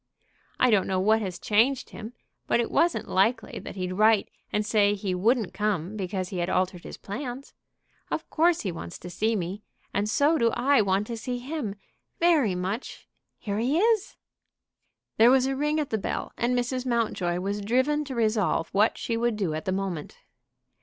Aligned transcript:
I 0.59 0.71
don't 0.71 0.87
know 0.87 0.99
what 0.99 1.21
has 1.21 1.37
changed 1.37 1.91
him; 1.91 2.13
but 2.47 2.59
it 2.59 2.71
wasn't 2.71 3.07
likely 3.07 3.59
that 3.59 3.75
he'd 3.75 3.93
write 3.93 4.29
and 4.51 4.65
say 4.65 4.95
he 4.95 5.13
wouldn't 5.13 5.53
come 5.53 5.95
because 5.95 6.29
he 6.29 6.39
had 6.39 6.49
altered 6.49 6.83
his 6.85 6.97
plans. 6.97 7.53
Of 8.09 8.27
course 8.31 8.61
he 8.61 8.71
wants 8.71 8.97
to 8.97 9.11
see 9.11 9.35
me; 9.35 9.61
and 9.93 10.09
so 10.09 10.39
do 10.39 10.49
I 10.53 10.81
want 10.81 11.05
to 11.05 11.17
see 11.17 11.37
him 11.37 11.75
very 12.19 12.55
much. 12.55 13.07
Here 13.37 13.59
he 13.59 13.77
is!" 13.77 14.15
There 15.17 15.29
was 15.29 15.45
a 15.45 15.55
ring 15.55 15.79
at 15.79 15.91
the 15.91 15.99
bell, 15.99 16.31
and 16.35 16.57
Mrs. 16.57 16.83
Mountjoy 16.83 17.39
was 17.39 17.61
driven 17.61 18.03
to 18.05 18.15
resolve 18.15 18.69
what 18.71 18.97
she 18.97 19.15
would 19.15 19.35
do 19.37 19.53
at 19.53 19.65
the 19.65 19.71
moment. 19.71 20.17